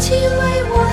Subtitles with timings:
[0.00, 0.87] 请为我